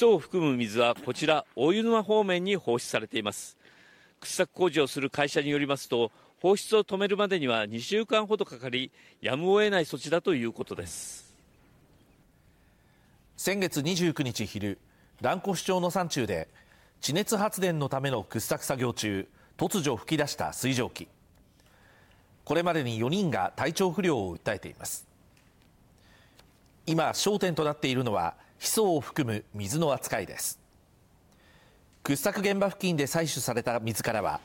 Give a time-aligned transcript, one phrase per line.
[0.00, 3.58] 素を含む水はこちら大湯沼方面に放出されています。
[4.20, 8.90] 掘削工事をする会社によりますと放出を止めるまでには2週間ほどかかり
[9.20, 11.34] やむを得ない措置だということです。
[13.36, 14.78] 先月29日昼
[15.20, 16.48] 蘭越町の山中で
[17.02, 19.28] 地熱発電のための掘削作業中
[19.58, 21.08] 突如噴き出した水蒸気。
[22.44, 25.06] これまでに4人が体調不良を訴えています。
[26.86, 30.60] 今焦点となっているのはヒ素を含む水の扱いです。
[32.04, 34.38] 掘削現場付近で採取された水からは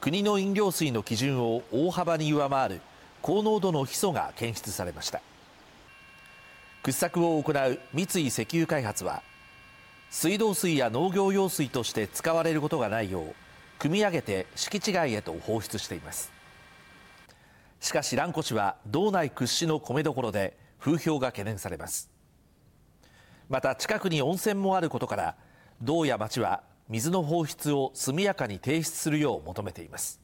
[0.00, 2.80] 国の飲料水の基準を大幅に上回る
[3.22, 5.22] 高濃度のヒ素が検出されました。
[6.82, 9.22] 掘削を行う三井石油開発は
[10.10, 13.34] 水道水や農業用水として使われることがないよう
[13.78, 16.32] 汲み上げて敷地外へと放出しています。
[17.78, 22.10] しかし蘭越は道内屈指の米どころで風評が懸念されます。
[23.52, 25.34] また近くに温泉もあることから
[25.82, 30.22] 道や町は水の放出を速やかに停止するよう求めています。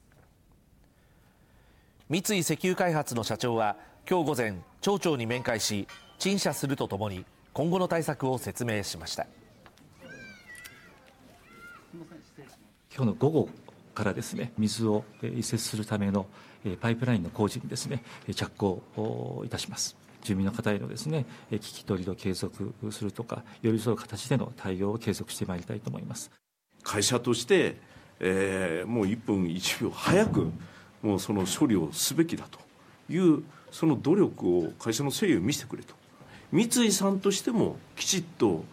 [2.08, 3.76] 三井石油開発の社長は
[4.08, 5.86] 今日午前町長に面会し
[6.18, 9.26] 陳謝するとともに今後の対策を説明しました。
[12.96, 13.48] 今日の午後
[13.94, 16.24] からですね水を移設するための
[16.80, 18.02] パイプラインの工事にですね
[18.34, 20.07] 着工いたします。
[20.22, 26.30] 住民の方へのですね聞き取りを継続するとか寄り添う形での対応を継続してまいりたいと思います。
[26.82, 27.76] 会社として、
[28.20, 30.50] えー、もう1分1秒早く
[31.02, 32.58] もうその処理をすべきだと
[33.12, 35.94] いうその努力を会社の誠意を見せてくれと。
[36.50, 38.64] 三井さんとしてもきちっと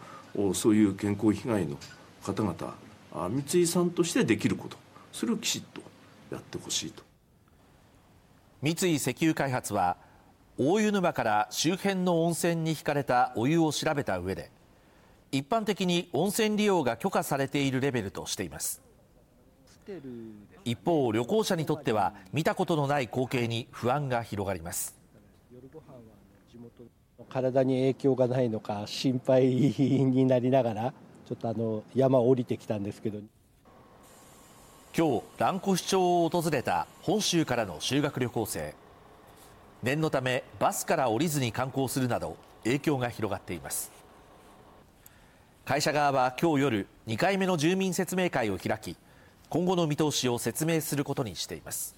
[0.54, 1.76] そういう健康被害の
[2.22, 2.74] 方々
[3.12, 4.78] 三井さんとしてできること
[5.12, 5.82] それをきちっと
[6.30, 7.02] やってほしいと。
[8.62, 9.96] 三井石油開発は
[10.58, 14.50] 大湯沼から周辺の温泉に引かれたお湯を調べた上で
[15.30, 18.80] 一般的に温泉利用が許可されているレベルとしています。
[20.64, 24.96] 一方旅行者にとっては見たことのない光景に不安が広がります。
[27.28, 30.94] 体に影響がないのか心配になりながら
[31.28, 33.18] ちょっとあの山を降りてきたんですけど。
[34.96, 38.74] 今日蘭越町を訪れた本州からの修学旅行生
[39.82, 43.92] 念のためバスから降りずに観光するなど影響が広がっています。
[45.64, 48.96] 会社側は今日夜2回目の住民説明会を開き
[49.48, 51.96] 今後の見通しを説明することにしています。